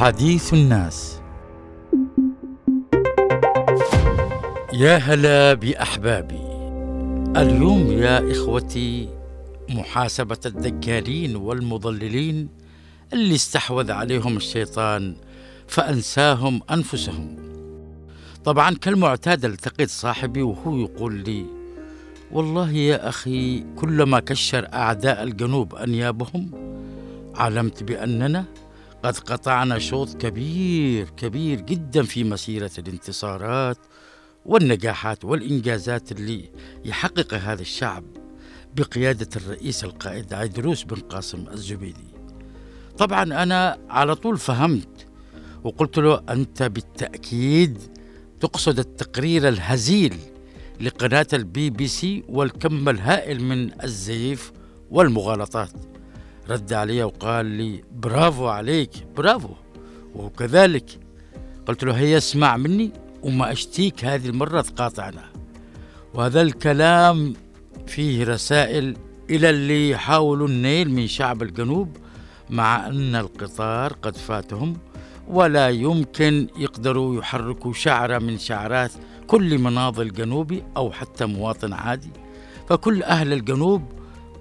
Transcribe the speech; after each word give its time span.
حديث 0.00 0.54
الناس. 0.54 1.20
يا 4.72 4.96
هلا 4.96 5.54
بأحبابي. 5.54 6.40
اليوم 7.36 7.92
يا 7.92 8.32
إخوتي 8.32 9.08
محاسبة 9.68 10.38
الدجالين 10.46 11.36
والمضللين 11.36 12.48
اللي 13.12 13.34
استحوذ 13.34 13.90
عليهم 13.92 14.36
الشيطان 14.36 15.16
فأنساهم 15.68 16.60
أنفسهم. 16.70 17.36
طبعا 18.44 18.74
كالمعتاد 18.74 19.44
التقيت 19.44 19.90
صاحبي 19.90 20.42
وهو 20.42 20.76
يقول 20.78 21.14
لي 21.14 21.46
والله 22.32 22.70
يا 22.70 23.08
أخي 23.08 23.64
كلما 23.76 24.20
كشر 24.20 24.68
أعداء 24.74 25.22
الجنوب 25.22 25.74
أنيابهم 25.74 26.50
علمت 27.34 27.82
بأننا 27.82 28.44
قد 29.02 29.18
قطعنا 29.18 29.78
شوط 29.78 30.16
كبير 30.16 31.10
كبير 31.10 31.60
جدا 31.60 32.02
في 32.02 32.24
مسيرة 32.24 32.70
الانتصارات 32.78 33.78
والنجاحات 34.46 35.24
والإنجازات 35.24 36.12
اللي 36.12 36.50
يحققها 36.84 37.52
هذا 37.52 37.62
الشعب 37.62 38.04
بقيادة 38.76 39.28
الرئيس 39.36 39.84
القائد 39.84 40.34
عيدروس 40.34 40.82
بن 40.82 40.96
قاسم 40.96 41.44
الزبيدي. 41.52 42.14
طبعا 42.98 43.22
أنا 43.22 43.78
على 43.88 44.14
طول 44.14 44.38
فهمت 44.38 45.06
وقلت 45.64 45.98
له 45.98 46.22
أنت 46.28 46.62
بالتأكيد 46.62 47.78
تقصد 48.40 48.78
التقرير 48.78 49.48
الهزيل 49.48 50.16
لقناة 50.80 51.26
البي 51.32 51.70
بي 51.70 51.88
سي 51.88 52.24
والكم 52.28 52.88
الهائل 52.88 53.44
من 53.44 53.82
الزيف 53.82 54.52
والمغالطات. 54.90 55.89
رد 56.50 56.72
علي 56.72 57.02
وقال 57.02 57.46
لي 57.46 57.84
برافو 57.92 58.48
عليك 58.48 58.90
برافو. 59.16 59.54
وكذلك 60.14 60.98
قلت 61.66 61.84
له 61.84 61.98
هي 61.98 62.16
اسمع 62.16 62.56
مني 62.56 62.92
وما 63.22 63.52
أشتيك 63.52 64.04
هذه 64.04 64.28
المرة 64.28 64.60
تقاطعنا. 64.60 65.24
وهذا 66.14 66.42
الكلام 66.42 67.34
فيه 67.86 68.24
رسائل 68.24 68.96
إلى 69.30 69.50
اللي 69.50 69.90
يحاولوا 69.90 70.48
النيل 70.48 70.90
من 70.90 71.06
شعب 71.06 71.42
الجنوب 71.42 71.96
مع 72.50 72.86
أن 72.86 73.16
القطار 73.16 73.92
قد 73.92 74.16
فاتهم 74.16 74.76
ولا 75.28 75.68
يمكن 75.68 76.46
يقدروا 76.56 77.18
يحركوا 77.18 77.72
شعرة 77.72 78.18
من 78.18 78.38
شعرات 78.38 78.92
كل 79.26 79.58
مناضل 79.58 80.12
جنوبي 80.12 80.62
أو 80.76 80.92
حتى 80.92 81.26
مواطن 81.26 81.72
عادي. 81.72 82.10
فكل 82.68 83.02
أهل 83.02 83.32
الجنوب 83.32 83.82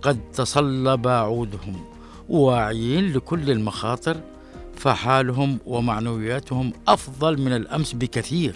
قد 0.02 0.32
تصلب 0.32 1.08
عودهم. 1.08 1.76
واعيين 2.30 3.14
لكل 3.14 3.52
المخاطر 3.52 4.22
فحالهم 4.76 5.60
ومعنوياتهم 5.66 6.74
أفضل 6.88 7.42
من 7.42 7.56
الأمس 7.56 7.94
بكثير. 7.94 8.56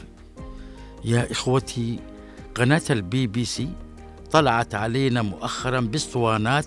يا 1.05 1.31
إخوتي 1.31 1.99
قناة 2.55 2.81
البي 2.89 3.27
بي 3.27 3.45
سي 3.45 3.69
طلعت 4.31 4.75
علينا 4.75 5.21
مؤخرا 5.21 5.79
باسطوانات 5.79 6.66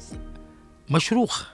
مشروخة 0.90 1.46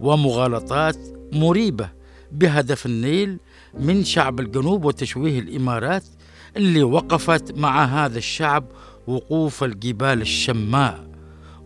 ومغالطات 0.00 0.98
مريبة 1.32 1.88
بهدف 2.32 2.86
النيل 2.86 3.38
من 3.74 4.04
شعب 4.04 4.40
الجنوب 4.40 4.84
وتشويه 4.84 5.38
الإمارات 5.38 6.04
اللي 6.56 6.82
وقفت 6.82 7.58
مع 7.58 7.84
هذا 7.84 8.18
الشعب 8.18 8.64
وقوف 9.06 9.64
الجبال 9.64 10.20
الشماء. 10.20 11.06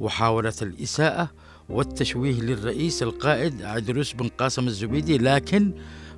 وحاولت 0.00 0.62
الإساءة 0.62 1.30
والتشويه 1.70 2.40
للرئيس 2.40 3.02
القائد 3.02 3.62
عيدروس 3.62 4.12
بن 4.12 4.28
قاسم 4.28 4.66
الزبيدي 4.66 5.18
لكن 5.18 5.74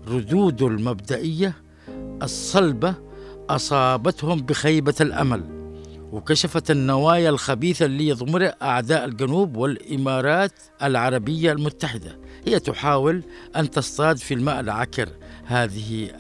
ردوده 0.09 0.67
المبدئية 0.67 1.55
الصلبة 2.23 2.95
أصابتهم 3.51 4.41
بخيبة 4.41 4.95
الأمل 5.01 5.63
وكشفت 6.13 6.71
النوايا 6.71 7.31
الخبيثة 7.31 7.85
اللي 7.85 8.09
يضمرها 8.09 8.57
أعداء 8.63 9.05
الجنوب 9.05 9.57
والإمارات 9.57 10.53
العربية 10.83 11.53
المتحدة 11.53 12.19
هي 12.47 12.59
تحاول 12.61 13.23
أن 13.57 13.71
تصطاد 13.71 14.17
في 14.17 14.35
الماء 14.35 14.61
العكر 14.61 15.09
هذه 15.45 16.11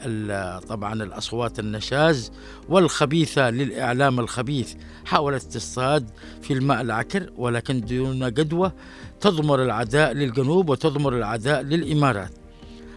طبعا 0.68 1.02
الأصوات 1.02 1.58
النشاز 1.58 2.32
والخبيثة 2.68 3.50
للإعلام 3.50 4.20
الخبيث 4.20 4.74
حاولت 5.04 5.42
تصطاد 5.42 6.10
في 6.42 6.52
الماء 6.52 6.80
العكر 6.80 7.30
ولكن 7.36 7.80
دون 7.80 8.32
جدوى 8.32 8.72
تضمر 9.20 9.62
العداء 9.62 10.12
للجنوب 10.12 10.68
وتضمر 10.68 11.16
العداء 11.16 11.62
للإمارات. 11.62 12.30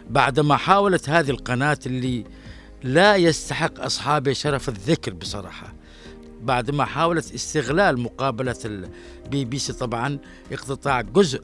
بعدما 0.10 0.56
حاولت 0.56 1.10
هذه 1.10 1.30
القناة 1.30 1.80
اللي 1.86 2.24
لا 2.84 3.16
يستحق 3.16 3.80
أصحابه 3.80 4.34
شرف 4.34 4.70
الذكر 4.70 5.14
بصراحة 5.14 5.74
بعدما 6.44 6.86
حاولت 6.86 7.34
استغلال 7.34 8.00
مقابلة 8.00 8.56
البي 8.66 9.46
بي 9.46 9.60
سي 9.60 9.74
طبعا 9.74 10.20
اقتطاع 10.52 11.02
جزء 11.02 11.42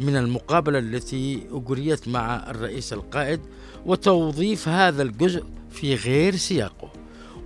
من 0.00 0.16
المقابلة 0.16 0.78
التي 0.78 1.46
أجريت 1.52 2.08
مع 2.08 2.50
الرئيس 2.50 2.92
القائد 2.92 3.40
وتوظيف 3.86 4.68
هذا 4.68 5.02
الجزء 5.02 5.44
في 5.70 5.94
غير 5.94 6.36
سياقه 6.36 6.90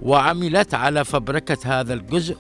وعملت 0.02 0.74
على 0.74 1.04
فبركة 1.04 1.80
هذا 1.80 1.94
الجزء 1.94 2.36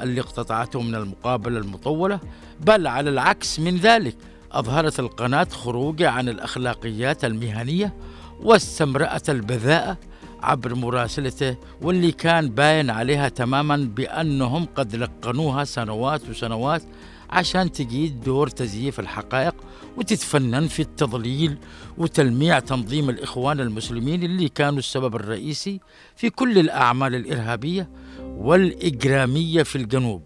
اللي 0.00 0.20
اقتطعته 0.20 0.80
من 0.82 0.94
المقابلة 0.94 1.58
المطولة 1.58 2.20
بل 2.60 2.86
على 2.86 3.10
العكس 3.10 3.60
من 3.60 3.76
ذلك 3.76 4.16
أظهرت 4.52 5.00
القناة 5.00 5.44
خروجه 5.44 6.10
عن 6.10 6.28
الأخلاقيات 6.28 7.24
المهنية 7.24 7.94
واستمرأت 8.42 9.30
البذاءة 9.30 9.96
عبر 10.42 10.74
مراسلته 10.74 11.56
واللي 11.82 12.12
كان 12.12 12.48
باين 12.48 12.90
عليها 12.90 13.28
تماما 13.28 13.76
بأنهم 13.76 14.66
قد 14.74 14.96
لقنوها 14.96 15.64
سنوات 15.64 16.28
وسنوات 16.28 16.82
عشان 17.32 17.72
تجيد 17.72 18.20
دور 18.20 18.48
تزييف 18.48 19.00
الحقائق 19.00 19.54
وتتفنن 19.96 20.66
في 20.68 20.82
التضليل 20.82 21.58
وتلميع 21.98 22.58
تنظيم 22.58 23.10
الإخوان 23.10 23.60
المسلمين 23.60 24.22
اللي 24.22 24.48
كانوا 24.48 24.78
السبب 24.78 25.16
الرئيسي 25.16 25.80
في 26.16 26.30
كل 26.30 26.58
الأعمال 26.58 27.14
الإرهابية 27.14 27.88
والإجرامية 28.22 29.62
في 29.62 29.76
الجنوب. 29.76 30.22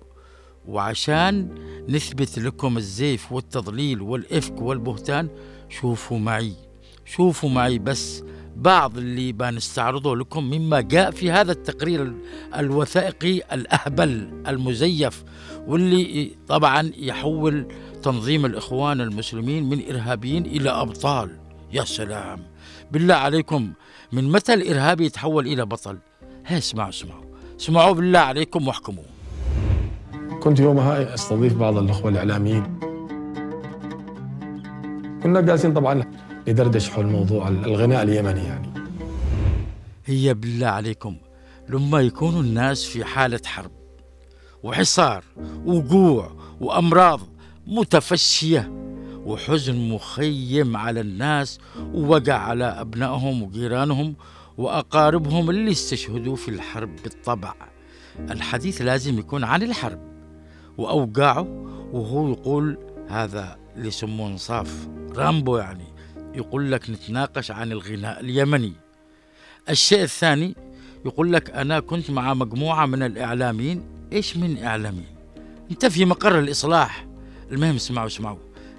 وعشان 0.69 1.49
نثبت 1.89 2.39
لكم 2.39 2.77
الزيف 2.77 3.33
والتضليل 3.33 4.03
والإفك 4.03 4.61
والبهتان 4.61 5.29
شوفوا 5.69 6.19
معي 6.19 6.53
شوفوا 7.05 7.51
معي 7.51 7.79
بس 7.79 8.23
بعض 8.57 8.99
اللي 8.99 9.33
بنستعرضه 9.33 10.17
لكم 10.17 10.45
مما 10.45 10.81
جاء 10.81 11.11
في 11.11 11.31
هذا 11.31 11.53
التقرير 11.53 12.13
الوثائقي 12.57 13.37
الأهبل 13.53 14.43
المزيف 14.49 15.25
واللي 15.67 16.31
طبعا 16.49 16.91
يحول 16.99 17.67
تنظيم 18.03 18.47
الإخوان 18.47 19.01
المسلمين 19.01 19.69
من 19.69 19.83
إرهابيين 19.91 20.47
إلى 20.47 20.71
أبطال. 20.71 21.31
يا 21.73 21.85
سلام! 21.85 22.39
بالله 22.93 23.15
عليكم 23.15 23.73
من 24.13 24.33
متى 24.33 24.55
الإرهابي 24.55 25.05
يتحول 25.07 25.47
إلى 25.47 25.67
بطل؟ 25.67 25.99
ها 26.47 26.59
اسمعوا 26.59 26.89
اسمعوا. 26.89 27.25
اسمعوا 27.61 27.95
بالله 27.95 28.19
عليكم 28.19 28.69
واحكموا. 28.69 29.05
كنت 30.41 30.61
يومها 30.61 31.15
أستضيف 31.15 31.55
بعض 31.55 31.77
الأخوة 31.77 32.11
الإعلاميين. 32.11 32.81
كنا 35.23 35.41
جالسين 35.41 35.75
طبعا 35.75 36.05
ندردش 36.49 36.91
حول 36.91 37.07
موضوع 37.07 37.49
الغناء 37.49 38.03
اليمني 38.03 38.45
يعني. 38.45 38.69
هي 40.07 40.35
بالله 40.35 40.67
عليكم 40.67 41.17
لما 41.69 42.01
يكونوا 42.01 42.41
الناس 42.41 42.85
في 42.85 43.05
حالة 43.05 43.41
حرب 43.47 43.71
وحصار 44.63 45.25
وجوع 45.65 46.33
وأمراض 46.61 47.21
متفشية 47.67 48.73
وحزن 49.25 49.89
مخيم 49.89 50.77
على 50.77 51.01
الناس 51.01 51.59
ووقع 51.95 52.35
على 52.35 52.65
أبنائهم 52.65 53.43
وجيرانهم 53.43 54.15
وأقاربهم 54.59 55.51
اللي 55.51 55.71
استشهدوا 55.71 56.37
في 56.37 56.49
الحرب 56.49 56.97
بالطبع 57.03 57.55
الحديث 58.31 58.83
لازم 58.83 59.19
يكون 59.19 59.45
عن 59.45 59.63
الحرب 59.63 60.01
وأوقاعه 60.79 61.49
وهو 61.93 62.29
يقول 62.29 62.79
هذا 63.09 63.57
اللي 63.77 63.89
يسموه 63.89 64.29
انصاف 64.29 64.89
رامبو 65.17 65.57
يعني. 65.57 65.96
يقول 66.37 66.73
لك 66.73 66.91
نتناقش 66.91 67.51
عن 67.51 67.73
الغناء 67.73 68.21
اليمني. 68.21 68.73
الشيء 69.69 70.03
الثاني 70.03 70.55
يقول 71.05 71.33
لك 71.33 71.51
أنا 71.51 71.81
كنت 71.81 72.11
مع 72.11 72.35
مجموعة 72.35 72.87
من 72.87 73.03
الإعلاميين. 73.03 73.83
إيش 74.13 74.37
من 74.37 74.63
إعلاميين؟ 74.63 75.17
أنت 75.71 75.87
في 75.87 76.05
مقر 76.05 76.39
الإصلاح. 76.39 77.07
المهم 77.53 77.75
اسمعوا 77.75 78.07
اسمعوا. 78.07 78.39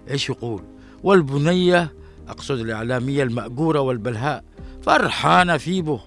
إيش 0.10 0.30
يقول؟ 0.30 0.64
والبنية 1.04 1.94
أقصد 2.28 2.60
الإعلامية 2.60 3.24
المأجورة 3.24 3.80
والبلهاء 3.80 4.44
فرحانة 4.82 5.58
في 5.58 5.82
به 5.82 6.02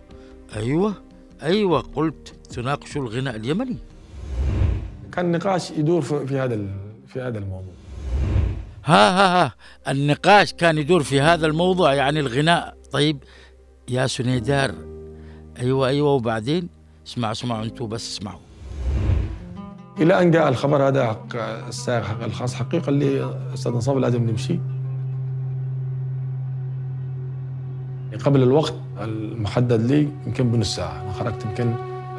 أيوة 0.56 0.94
أيوة 1.42 1.80
قلت 1.80 2.34
تناقشوا 2.50 3.02
الغناء 3.02 3.36
اليمني. 3.36 3.76
كان 5.12 5.32
نقاش 5.32 5.70
يدور 5.70 6.02
في 6.02 6.38
هذا 6.38 6.66
في 7.06 7.20
هذا 7.20 7.38
الموضوع. 7.38 7.79
ها 8.90 9.10
ها 9.10 9.44
ها 9.44 9.54
النقاش 9.88 10.52
كان 10.52 10.78
يدور 10.78 11.02
في 11.02 11.20
هذا 11.20 11.46
الموضوع 11.46 11.94
يعني 11.94 12.20
الغناء. 12.20 12.76
طيب 12.92 13.24
يا 13.88 14.06
سنيدار. 14.06 14.74
أيوه 15.60 15.88
أيوه 15.88 16.10
وبعدين؟ 16.10 16.68
اسمعوا 17.06 17.32
اسمعوا 17.32 17.64
أنتوا 17.64 17.86
بس 17.86 18.18
اسمعوا. 18.18 18.40
إلى 20.00 20.22
أن 20.22 20.30
جاء 20.30 20.48
الخبر 20.48 20.88
هذا 20.88 21.16
السائق 21.68 22.24
الخاص 22.24 22.54
حقيقة 22.54 22.88
اللي 22.88 23.34
أستاذ 23.54 23.72
نصاب 23.72 23.98
لازم 23.98 24.30
نمشي. 24.30 24.58
قبل 28.24 28.42
الوقت 28.42 28.74
المحدد 29.00 29.80
لي 29.90 30.08
يمكن 30.26 30.52
بنص 30.52 30.76
ساعة. 30.76 31.02
أنا 31.02 31.12
خرجت 31.12 31.44
يمكن 31.44 31.74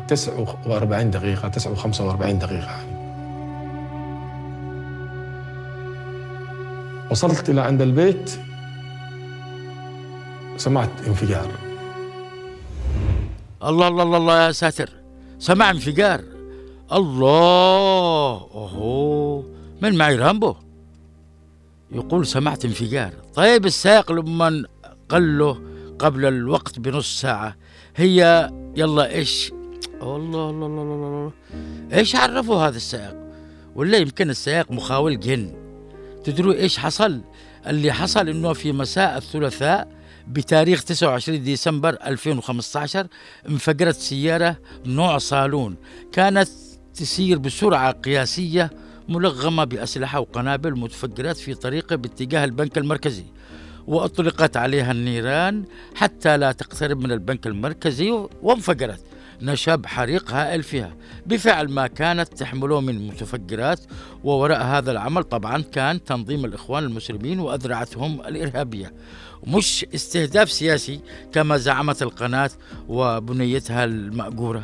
49 0.07 1.11
دقيقة 1.11 1.47
9 1.47 1.75
و45 1.75 2.31
دقيقة. 2.31 2.90
وصلت 7.11 7.49
إلى 7.49 7.61
عند 7.61 7.81
البيت 7.81 8.31
سمعت 10.57 10.89
انفجار. 11.07 11.47
الله 13.63 13.87
الله 13.87 14.03
الله, 14.03 14.17
الله 14.17 14.45
يا 14.45 14.51
ساتر. 14.51 14.89
سمع 15.39 15.69
انفجار. 15.69 16.21
الله 16.91 18.47
أوهو. 18.53 19.43
من 19.81 19.95
معي 19.95 20.15
رامبو؟ 20.15 20.55
يقول 21.91 22.27
سمعت 22.27 22.65
انفجار. 22.65 23.13
طيب 23.35 23.65
السائق 23.65 24.11
لما 24.11 24.63
قال 25.09 25.37
له 25.37 25.61
قبل 25.99 26.25
الوقت 26.25 26.79
بنص 26.79 27.21
ساعة. 27.21 27.55
هي 27.95 28.49
يلا 28.75 29.15
إيش؟ 29.15 29.51
الله 30.01 30.49
الله 30.49 30.65
الله 30.65 30.81
الله, 30.81 31.07
الله. 31.07 31.31
إيش 31.93 32.15
عرفوا 32.15 32.55
هذا 32.55 32.77
السائق؟ 32.77 33.15
ولا 33.75 33.97
يمكن 33.97 34.29
السائق 34.29 34.71
مخاول 34.71 35.19
جن. 35.19 35.60
تدروا 36.23 36.53
إيش 36.53 36.77
حصل؟ 36.77 37.21
اللي 37.67 37.91
حصل 37.91 38.29
إنه 38.29 38.53
في 38.53 38.71
مساء 38.71 39.17
الثلاثاء 39.17 39.87
بتاريخ 40.27 40.83
29 40.83 41.43
ديسمبر 41.43 41.97
2015 42.05 43.07
انفجرت 43.49 43.95
سيارة 43.95 44.57
نوع 44.85 45.17
صالون. 45.17 45.75
كانت 46.11 46.49
تسير 46.95 47.37
بسرعة 47.37 47.91
قياسية 47.91 48.69
ملغمة 49.09 49.63
بأسلحة 49.63 50.19
وقنابل 50.19 50.79
متفجرات 50.79 51.37
في 51.37 51.53
طريقه 51.53 51.95
باتجاه 51.95 52.43
البنك 52.43 52.77
المركزي 52.77 53.25
وأطلقت 53.87 54.57
عليها 54.57 54.91
النيران 54.91 55.65
حتى 55.95 56.37
لا 56.37 56.51
تقترب 56.51 56.99
من 56.99 57.11
البنك 57.11 57.47
المركزي 57.47 58.11
وانفجرت. 58.41 59.01
نشب 59.41 59.85
حريق 59.85 60.31
هائل 60.31 60.63
فيها 60.63 60.95
بفعل 61.25 61.71
ما 61.71 61.87
كانت 61.87 62.33
تحمله 62.33 62.81
من 62.81 63.07
متفجرات 63.07 63.79
ووراء 64.23 64.63
هذا 64.63 64.91
العمل 64.91 65.23
طبعا 65.23 65.61
كان 65.61 66.03
تنظيم 66.03 66.45
الإخوان 66.45 66.83
المسلمين 66.83 67.39
وأذرعتهم 67.39 68.21
الإرهابية. 68.21 68.93
مش 69.47 69.85
استهداف 69.95 70.51
سياسي 70.51 70.99
كما 71.33 71.57
زعمت 71.57 72.01
القناة 72.01 72.49
وبنيتها 72.87 73.83
المأجورة. 73.83 74.63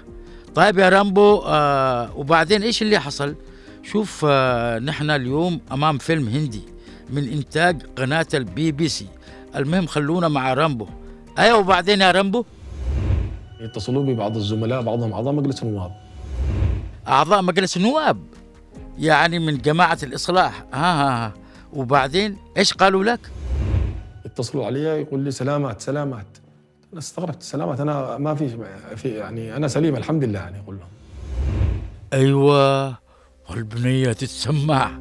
طيب 0.56 0.80
يا 0.80 0.90
رامبو 0.90 1.38
آه 1.46 2.18
وبعدين 2.18 2.64
إيش 2.64 2.82
اللي 2.82 3.00
حصل؟ 3.00 3.36
شوف 3.84 4.26
آه 4.30 4.80
نحن 4.80 5.10
اليوم 5.10 5.62
أمام 5.72 5.98
فيلم 5.98 6.28
هندي 6.28 6.62
من 7.10 7.24
إنتاج 7.30 7.82
قناة 7.98 8.28
البي 8.34 8.72
بي 8.72 8.88
سي. 8.88 9.08
المهم 9.56 9.88
خلونا 9.88 10.28
مع 10.28 10.54
رامبو. 10.54 10.88
أيوة 11.40 11.58
وبعدين 11.58 12.02
يا 12.02 12.12
رامبو؟ 12.12 12.46
يتصلوا 13.60 14.04
بي 14.04 14.14
بعض 14.14 14.36
الزملاء 14.36 14.82
بعضهم 14.82 15.14
أعضاء 15.14 15.34
مجلس 15.34 15.64
النواب. 15.64 15.92
أعضاء 17.08 17.42
مجلس 17.42 17.78
النواب؟ 17.78 18.18
يعني 19.00 19.40
من 19.40 19.58
جماعة 19.58 19.98
الإصلاح. 20.04 20.64
ها 20.74 20.78
ها, 20.78 21.26
ها. 21.26 21.34
وبعدين 21.74 22.38
إيش 22.58 22.74
قالوا 22.74 23.04
لك؟ 23.04 23.20
اتصلوا 24.26 24.66
علي 24.66 24.80
يقول 24.80 25.20
لي 25.20 25.32
سلامات 25.32 25.82
سلامات. 25.82 26.28
أنا 26.92 27.00
استغربت 27.00 27.44
سلامات. 27.44 27.80
أنا 27.80 28.18
ما 28.18 28.36
في 28.36 28.58
في 28.96 29.10
يعني 29.10 29.56
أنا 29.56 29.68
سليم 29.68 29.96
الحمد 29.96 30.24
لله 30.24 30.40
يعني 30.40 30.58
يقول 30.58 30.78
لهم. 30.78 30.88
أيوه. 32.14 33.07
والبنية 33.50 34.12
تتسمع. 34.12 35.00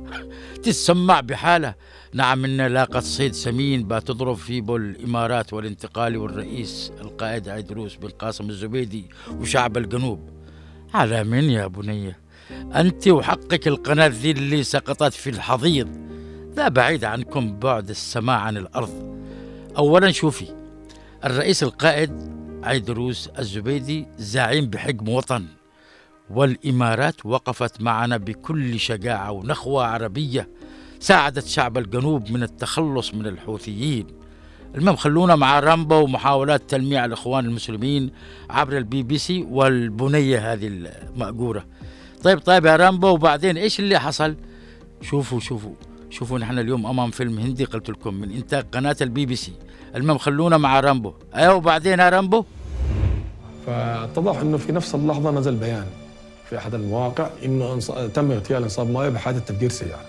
تتسمع 0.55 1.21
بحالة. 1.21 1.75
نعم 2.13 2.45
إن 2.45 2.61
لاقت 2.61 3.03
صيد 3.03 3.33
سمين 3.33 3.89
بتضرب 3.89 4.37
في 4.37 4.61
بول 4.61 4.91
الإمارات 4.91 5.53
والانتقالي 5.53 6.17
والرئيس 6.17 6.93
القائد 7.01 7.49
عيدروس 7.49 7.95
بن 7.95 8.09
قاسم 8.09 8.51
الزبيدي 8.51 9.05
وشعب 9.41 9.77
الجنوب. 9.77 10.31
على 10.95 11.25
من 11.25 11.45
يا 11.51 11.67
بنية؟ 11.67 12.19
أنت 12.75 13.09
وحقك 13.09 13.69
القناة 13.69 14.07
ذي 14.07 14.31
اللي 14.31 14.63
سقطت 14.63 15.13
في 15.13 15.31
الحضيض. 15.31 15.89
لا 16.57 16.69
بعيد 16.69 17.05
عنكم 17.05 17.59
بعد 17.59 17.91
السماء 17.91 18.39
عن 18.39 18.57
الأرض. 18.57 19.17
أولا 19.79 20.11
شوفي 20.13 20.47
الرئيس 21.25 21.63
القائد 21.63 22.11
عيدروس 22.63 23.29
الزبيدي 23.39 24.07
زعيم 24.19 24.67
بحجم 24.67 25.09
وطن. 25.09 25.47
والإمارات 26.31 27.27
وقفت 27.27 27.81
معنا 27.81 28.17
بكل 28.17 28.81
شجاعة 28.81 29.33
ونخوة 29.33 29.87
عربية 29.87 30.49
ساعدت 31.01 31.47
شعب 31.47 31.79
الجنوب 31.79 32.31
من 32.31 32.43
التخلص 32.43 33.15
من 33.15 33.27
الحوثيين. 33.27 34.07
المهم 34.75 34.97
خلونا 34.97 35.37
مع 35.37 35.61
رامبو 35.61 35.95
ومحاولات 35.95 36.71
تلميع 36.71 37.05
الإخوان 37.05 37.45
المسلمين 37.45 38.11
عبر 38.51 38.77
البي 38.77 39.03
بي 39.03 39.19
سي 39.19 39.47
والبنية 39.51 40.53
هذه 40.53 40.67
المأجورة. 40.67 41.65
طيب 42.23 42.39
طيب 42.39 42.67
يا 42.67 42.77
رامبو 42.77 43.09
وبعدين 43.09 43.57
إيش 43.57 43.81
اللي 43.81 43.99
حصل؟ 43.99 44.37
شوفوا 45.03 45.41
شوفوا 45.41 45.75
شوفوا 46.11 46.39
نحن 46.39 46.59
اليوم 46.59 46.87
أمام 46.87 47.11
فيلم 47.11 47.39
هندي 47.39 47.65
قلت 47.65 47.91
لكم 47.91 48.15
من 48.15 48.33
إنتاج 48.33 48.65
قناة 48.73 48.97
البي 49.01 49.27
بي 49.27 49.37
سي. 49.37 49.53
المهم 49.95 50.19
خلونا 50.19 50.57
مع 50.57 50.81
رامبو. 50.81 51.13
أيوة 51.35 51.55
وبعدين 51.55 51.99
يا 51.99 52.09
رامبو؟ 52.09 52.45
فاتضح 53.67 54.41
إنه 54.41 54.57
في 54.57 54.73
نفس 54.73 54.95
اللحظة 54.95 55.31
نزل 55.31 55.55
بيان. 55.55 55.87
في 56.51 56.59
أحد 56.59 56.75
المواقع 56.75 57.31
إنه 57.45 57.79
تم 58.15 58.33
اغتيال 58.33 58.63
انصاب 58.63 58.91
مايو 58.91 59.11
بحادث 59.11 59.45
تفجير 59.45 59.71
سيارة. 59.71 60.05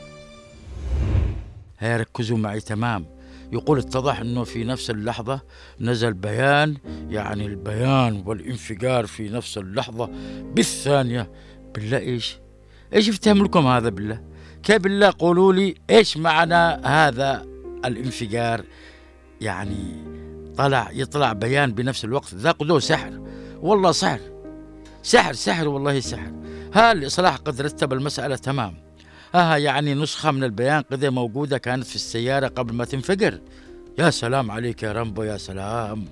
هيا 1.80 1.98
ركزوا 1.98 2.38
معي 2.38 2.60
تمام 2.60 3.06
يقول 3.52 3.80
اتضح 3.80 4.20
إنه 4.20 4.44
في 4.44 4.64
نفس 4.64 4.90
اللحظة 4.90 5.42
نزل 5.80 6.14
بيان 6.14 6.78
يعني 7.10 7.46
البيان 7.46 8.24
والانفجار 8.26 9.06
في 9.06 9.30
نفس 9.30 9.58
اللحظة 9.58 10.10
بالثانية 10.56 11.32
بالله 11.76 11.98
إيش؟ 11.98 12.38
إيش 12.94 13.08
يفتهم 13.08 13.44
لكم 13.44 13.68
هذا 13.68 13.90
بالله؟ 13.90 14.22
كيف 14.64 14.78
بالله 14.78 15.14
قولوا 15.20 15.54
لي 15.54 15.76
إيش 15.90 16.18
معنى 16.18 16.86
هذا 16.86 17.46
الانفجار؟ 17.86 18.64
يعني 19.42 20.04
طلع 20.58 20.90
يطلع 20.94 21.34
بيان 21.34 21.72
بنفس 21.72 22.06
الوقت 22.06 22.34
ذاك 22.34 22.78
سحر 22.78 23.22
والله 23.62 23.92
سحر 23.92 24.20
سحر 25.08 25.34
سحر 25.34 25.68
والله 25.68 26.00
سحر. 26.00 26.32
ها 26.74 26.92
الإصلاح 26.92 27.36
قد 27.36 27.62
رتب 27.62 27.94
المسألة 27.94 28.36
تمام. 28.36 28.78
ها 29.36 29.58
يعني 29.58 29.94
نسخة 29.94 30.32
من 30.32 30.44
البيان 30.44 30.82
قد 30.92 31.06
موجودة 31.06 31.58
كانت 31.58 31.84
في 31.84 31.96
السيارة 31.96 32.48
قبل 32.48 32.74
ما 32.74 32.86
تنفجر. 32.86 33.40
يا 34.00 34.10
سلام 34.10 34.52
عليك 34.52 34.84
يا 34.84 34.92
رامبو 34.92 35.24
يا 35.24 35.38
سلام. 35.38 36.06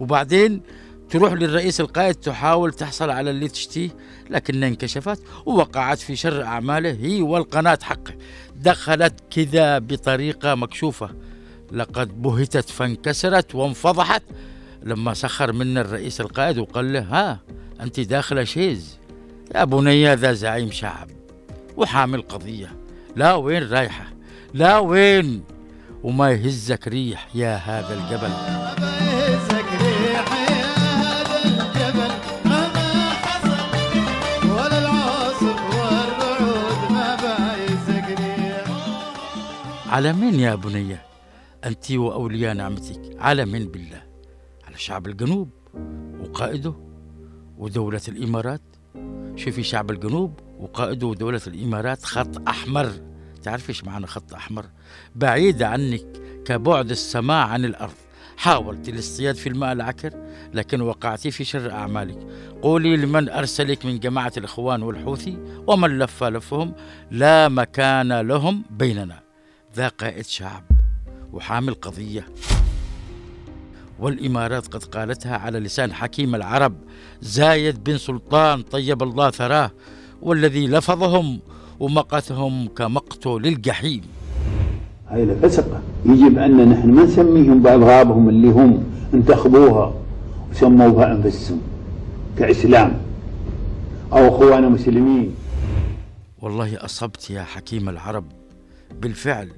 وبعدين 0.00 0.62
تروح 1.10 1.32
للرئيس 1.32 1.80
القائد 1.80 2.14
تحاول 2.14 2.72
تحصل 2.72 3.10
على 3.10 3.30
اللي 3.30 3.48
تشتيه 3.48 3.90
لكنها 4.30 4.68
انكشفت 4.68 5.22
ووقعت 5.46 5.98
في 5.98 6.16
شر 6.16 6.44
أعماله. 6.44 6.90
هي 6.90 7.22
والقناة 7.22 7.78
حقه 7.82 8.14
دخلت 8.56 9.14
كذا 9.30 9.78
بطريقة 9.78 10.54
مكشوفة. 10.54 11.10
لقد 11.72 12.22
بهتت 12.22 12.70
فانكسرت 12.70 13.54
وانفضحت. 13.54 14.22
لما 14.82 15.14
سخر 15.14 15.52
منا 15.52 15.80
الرئيس 15.80 16.20
القائد 16.20 16.58
وقال 16.58 16.92
له 16.92 17.00
ها 17.00 17.40
أنت 17.80 18.00
داخلة 18.00 18.44
شيز 18.44 18.98
يا 19.54 19.64
بني 19.64 20.14
ذا 20.14 20.32
زعيم 20.32 20.70
شعب 20.70 21.08
وحامل 21.76 22.22
قضية. 22.22 22.76
لا 23.16 23.34
وين 23.34 23.68
رايحة؟ 23.68 24.04
لا 24.54 24.78
وين؟ 24.78 25.42
وما 26.02 26.30
يهزك 26.30 26.88
ريح 26.88 27.28
يا 27.34 27.56
هذا 27.56 27.94
الجبل. 27.94 28.60
على 39.90 40.12
مين 40.12 40.40
يا 40.40 40.54
بنية 40.54 41.02
أنت 41.64 41.90
وأولياء 41.90 42.54
نعمتك 42.54 43.16
على 43.18 43.44
من 43.44 43.64
بالله؟ 43.64 44.02
على 44.66 44.78
شعب 44.78 45.06
الجنوب 45.06 45.50
وقائده؟ 46.20 46.89
ودولة 47.60 48.00
الإمارات. 48.08 48.60
شوفي 49.36 49.62
شعب 49.62 49.90
الجنوب 49.90 50.40
وقائده 50.58 51.06
ودولة 51.06 51.40
الإمارات 51.46 52.04
خط 52.04 52.48
أحمر. 52.48 52.92
تعرف 53.42 53.68
إيش 53.68 53.84
معنى 53.84 54.06
خط 54.06 54.34
أحمر؟ 54.34 54.66
بعيدة 55.14 55.68
عنك 55.68 56.06
كبعد 56.44 56.90
السماء 56.90 57.46
عن 57.46 57.64
الأرض. 57.64 57.94
حاولت 58.36 58.88
الاصطياد 58.88 59.34
في 59.34 59.48
الماء 59.48 59.72
العكر 59.72 60.12
لكن 60.54 60.80
وقعت 60.80 61.28
في 61.28 61.44
شر 61.44 61.70
أعمالك. 61.70 62.18
قولي 62.62 62.96
لمن 62.96 63.28
أرسلك 63.28 63.86
من 63.86 63.98
جماعة 63.98 64.32
الإخوان 64.36 64.82
والحوثي 64.82 65.38
ومن 65.66 65.98
لف 65.98 66.24
لفهم 66.24 66.74
لا 67.10 67.48
مكان 67.48 68.20
لهم 68.20 68.64
بيننا. 68.70 69.20
ذا 69.76 69.88
قائد 69.88 70.24
شعب 70.24 70.64
وحامل 71.32 71.74
قضية. 71.74 72.26
والإمارات 74.00 74.66
قد 74.66 74.84
قالتها 74.84 75.36
على 75.36 75.58
لسان 75.58 75.92
حكيم 75.92 76.34
العرب 76.34 76.74
زايد 77.22 77.84
بن 77.84 77.98
سلطان 77.98 78.62
طيب 78.62 79.02
الله 79.02 79.30
ثراه 79.30 79.70
والذي 80.22 80.66
لفظهم 80.66 81.38
ومقتهم 81.80 82.68
كمقتل 82.68 83.46
الجحيم. 83.46 84.00
هاي 85.08 85.22
الفسقة 85.22 85.82
يجب 86.06 86.38
أن 86.38 86.68
نحن 86.68 86.90
ما 86.90 87.04
نسميهم 87.04 87.62
بألغابهم 87.62 88.28
اللي 88.28 88.48
هم 88.48 88.84
انتخبوها 89.14 89.94
وسموا 90.50 90.88
بها 90.88 91.12
أنفسهم 91.12 91.60
كإسلام 92.38 93.00
أو 94.12 94.28
أخوانا 94.28 94.68
مسلمين. 94.68 95.34
والله 96.42 96.84
أصبت 96.84 97.30
يا 97.30 97.42
حكيم 97.42 97.88
العرب 97.88 98.24
بالفعل 99.02 99.48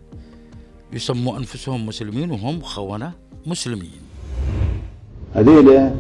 يسموا 0.93 1.39
أنفسهم 1.39 1.87
مسلمين 1.87 2.31
وهم 2.31 2.61
خونة 2.61 3.13
مسلمين. 3.47 4.12
هذيلا 5.35 5.95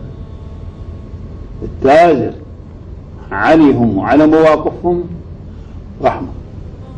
التاجر 1.62 2.32
عليهم 3.30 3.96
وعلى 3.98 4.26
مواقفهم 4.26 5.04
رحمة. 6.02 6.32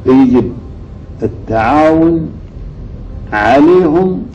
فيجب 0.05 0.53
التعاون 1.23 2.33
عليهم 3.33 4.27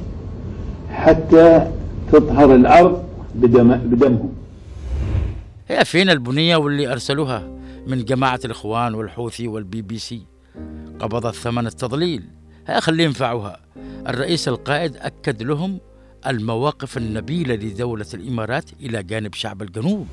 حتى 0.92 1.72
تطهر 2.12 2.56
الأرض 2.56 3.04
بدم 3.36 3.76
بدمهم. 3.76 4.34
هي 5.68 5.86
فين 5.86 6.10
البنية 6.10 6.56
واللي 6.56 6.92
أرسلوها؟ 6.92 7.48
من 7.88 8.06
جماعة 8.06 8.40
الإخوان 8.46 8.94
والحوثي 8.96 9.48
والبي 9.48 9.82
بي 9.82 9.98
سي. 9.98 10.22
قبضت 11.00 11.36
ثمن 11.36 11.68
التضليل. 11.68 12.24
هي 12.68 12.82
خليه 12.82 13.04
ينفعوها. 13.04 13.60
الرئيس 14.08 14.48
القائد 14.48 14.98
أكد 14.98 15.44
لهم 15.44 15.80
المواقف 16.28 16.98
النبيلة 16.98 17.56
لدولة 17.56 18.06
الإمارات 18.14 18.66
إلى 18.82 19.04
جانب 19.04 19.34
شعب 19.34 19.62
الجنوب. 19.62 20.08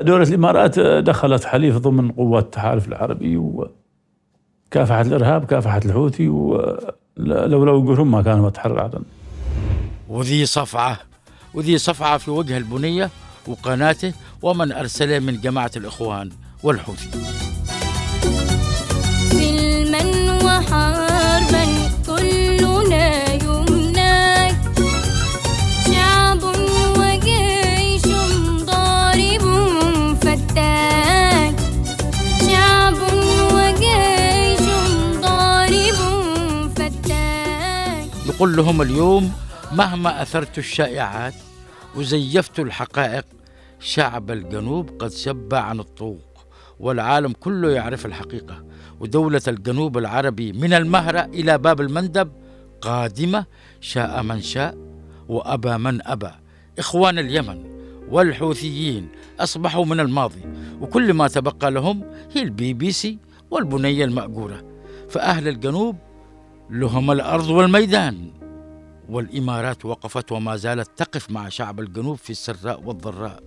دولة 0.00 0.28
الإمارات 0.28 0.78
دخلت 0.80 1.44
حليف 1.44 1.76
ضمن 1.76 2.12
قوات 2.12 2.44
التحالف 2.44 2.88
العربي 2.88 3.36
وكافحت 3.36 5.06
الإرهاب 5.06 5.44
كافحت 5.44 5.86
الحوثي 5.86 6.28
ولولا 6.28 7.72
وجودهم 7.72 8.10
ما 8.10 8.22
كانوا 8.22 8.50
تحرر 8.50 8.80
عدن 8.80 9.02
وذي 10.08 10.46
صفعة 10.46 10.98
وذي 11.54 11.78
صفعة 11.78 12.18
في 12.18 12.30
وجه 12.30 12.56
البنية 12.56 13.10
وقناته 13.46 14.12
ومن 14.42 14.72
أرسله 14.72 15.18
من 15.18 15.40
جماعة 15.40 15.70
الإخوان 15.76 16.30
والحوثي. 16.62 17.47
نقول 38.38 38.56
لهم 38.56 38.82
اليوم 38.82 39.32
مهما 39.72 40.22
أثرت 40.22 40.58
الشائعات 40.58 41.34
وزيفت 41.96 42.60
الحقائق 42.60 43.24
شعب 43.80 44.30
الجنوب 44.30 44.90
قد 44.98 45.12
شب 45.12 45.54
عن 45.54 45.80
الطوق 45.80 46.46
والعالم 46.80 47.32
كله 47.32 47.70
يعرف 47.70 48.06
الحقيقة 48.06 48.64
ودولة 49.00 49.40
الجنوب 49.48 49.98
العربي 49.98 50.52
من 50.52 50.72
المهرة 50.72 51.20
إلى 51.20 51.58
باب 51.58 51.80
المندب 51.80 52.32
قادمة 52.80 53.44
شاء 53.80 54.22
من 54.22 54.40
شاء 54.42 54.78
وأبى 55.28 55.78
من 55.78 56.06
أبى. 56.06 56.30
إخوان 56.78 57.18
اليمن 57.18 57.64
والحوثيين 58.08 59.08
أصبحوا 59.40 59.84
من 59.84 60.00
الماضي 60.00 60.42
وكل 60.80 61.14
ما 61.14 61.28
تبقى 61.28 61.70
لهم 61.70 62.04
هي 62.32 62.42
البي 62.42 62.74
بي 62.74 62.92
سي 62.92 63.18
والبنية 63.50 64.04
المأجورة. 64.04 64.64
فأهل 65.08 65.48
الجنوب 65.48 65.96
لهم 66.70 67.10
الأرض 67.10 67.48
والميدان. 67.48 68.30
والإمارات 69.08 69.84
وقفت 69.84 70.32
وما 70.32 70.56
زالت 70.56 70.90
تقف 70.96 71.30
مع 71.30 71.48
شعب 71.48 71.80
الجنوب 71.80 72.16
في 72.16 72.30
السراء 72.30 72.82
والضراء. 72.84 73.42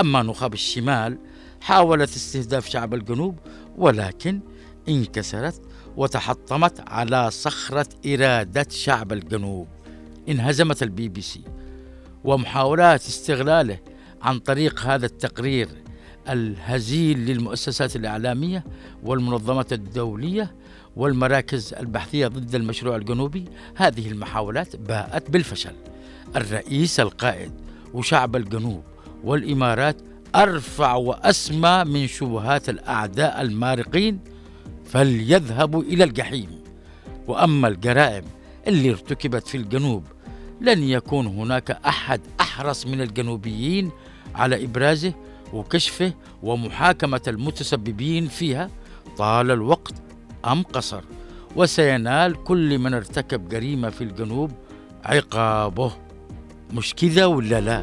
أما 0.00 0.22
نخب 0.22 0.54
الشمال 0.54 1.18
حاولت 1.60 2.10
استهداف 2.16 2.68
شعب 2.68 2.94
الجنوب 2.94 3.38
ولكن 3.76 4.40
انكسرت 4.88 5.62
وتحطمت 5.96 6.80
على 6.88 7.30
صخرة 7.30 7.88
إرادة 8.06 8.66
شعب 8.70 9.12
الجنوب. 9.12 9.68
انهزمت 10.28 10.82
البي 10.82 11.08
بي 11.08 11.20
سي 11.20 11.44
ومحاولات 12.24 13.00
استغلاله 13.00 13.78
عن 14.22 14.38
طريق 14.38 14.80
هذا 14.80 15.06
التقرير 15.06 15.68
الهزيل 16.28 17.18
للمؤسسات 17.18 17.96
الإعلامية 17.96 18.64
والمنظمات 19.02 19.72
الدولية 19.72 20.54
والمراكز 20.96 21.74
البحثية 21.74 22.26
ضد 22.26 22.54
المشروع 22.54 22.96
الجنوبي. 22.96 23.44
هذه 23.74 24.10
المحاولات 24.10 24.76
باءت 24.76 25.30
بالفشل. 25.30 25.74
الرئيس 26.36 27.00
القائد 27.00 27.52
وشعب 27.94 28.36
الجنوب 28.36 28.82
والإمارات 29.24 29.96
أرفع 30.34 30.94
وأسمى 30.94 31.84
من 31.86 32.06
شبهات 32.06 32.68
الأعداء 32.68 33.40
المارقين 33.42 34.18
فليذهبوا 34.84 35.82
إلى 35.82 36.04
الجحيم. 36.04 36.62
وأما 37.26 37.68
الجرائم 37.68 38.24
اللي 38.66 38.90
ارتكبت 38.90 39.48
في 39.48 39.56
الجنوب 39.56 40.04
لن 40.60 40.82
يكون 40.82 41.26
هناك 41.26 41.70
أحد 41.70 42.20
أحرص 42.40 42.86
من 42.86 43.00
الجنوبيين 43.00 43.90
على 44.34 44.64
إبرازه 44.64 45.12
وكشفه 45.52 46.12
ومحاكمة 46.42 47.20
المتسببين 47.28 48.28
فيها. 48.28 48.70
طال 49.18 49.50
الوقت 49.50 49.94
أم 50.46 50.62
قصر 50.62 51.00
وسينال 51.56 52.44
كل 52.44 52.78
من 52.78 52.94
ارتكب 52.94 53.48
جريمة 53.48 53.90
في 53.90 54.04
الجنوب 54.04 54.50
عقابه 55.04 55.92
مش 56.72 56.94
كذا 56.94 57.24
ولا 57.26 57.60
لا؟ 57.60 57.82